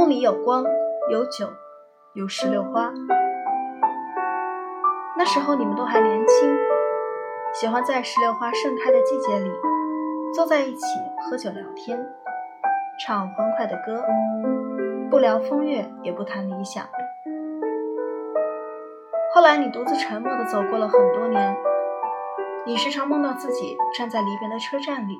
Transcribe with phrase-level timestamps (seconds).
[0.00, 0.64] 梦里有光，
[1.10, 1.46] 有酒，
[2.14, 2.90] 有石榴花。
[5.18, 6.56] 那时候你们都还年轻，
[7.52, 9.52] 喜欢在石榴花盛开的季节里，
[10.32, 10.86] 坐在一起
[11.20, 12.02] 喝酒聊天，
[13.04, 14.02] 唱欢快的歌，
[15.10, 16.82] 不聊风月，也不谈理想。
[19.34, 21.54] 后来你独自沉默地走过了很多年，
[22.64, 25.18] 你时常梦到自己站在离别的车站里，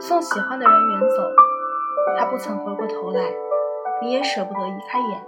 [0.00, 1.22] 送喜欢的人远走，
[2.18, 3.20] 他不曾回过头来，
[4.02, 5.26] 你也舍不得移开眼。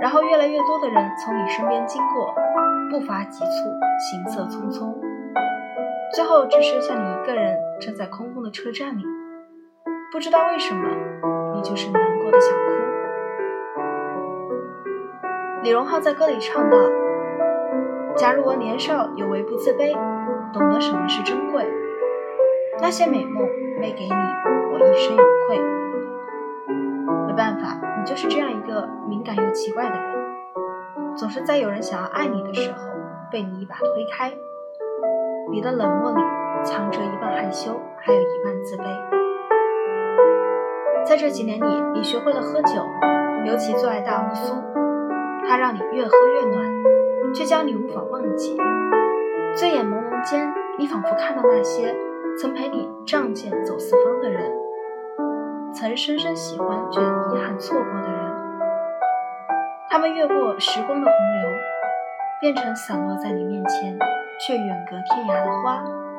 [0.00, 2.34] 然后越来越多的人从你身边经过，
[2.90, 3.50] 步伐急促，
[3.98, 4.94] 行色匆匆，
[6.14, 9.02] 最后只剩下你一个人站在空空的车站里，
[10.10, 10.88] 不知道为什么，
[11.54, 12.64] 你就是难过的想哭。
[15.62, 16.78] 李荣浩在歌里唱道
[18.16, 19.92] ：“假如我年少有为不自卑，
[20.54, 21.66] 懂得什么是珍贵，
[22.80, 23.46] 那些美梦
[23.78, 24.14] 没给你，
[24.72, 25.60] 我一生有愧。”
[27.60, 27.76] 法。
[27.98, 32.78] 你就是这样一个敏感又奇怪的人，总是在有人想要爱你的时候
[33.30, 34.32] 被你一把推开。
[35.50, 36.22] 你的冷漠里
[36.62, 38.84] 藏着一半害羞，还有一半自卑。
[41.04, 42.86] 在这几年里，你学会了喝酒，
[43.44, 44.54] 尤其最爱大乌苏，
[45.48, 46.70] 它让你越喝越暖，
[47.34, 48.56] 却将你无法忘记。
[49.56, 51.96] 醉眼朦胧间，你仿佛看到那些
[52.38, 54.52] 曾陪你仗剑走四方的人。
[55.72, 57.49] 曾深深喜欢却遗憾，
[60.14, 61.50] 越过时光的洪流，
[62.40, 63.96] 变成散落在你面前
[64.40, 66.09] 却远隔天涯的花。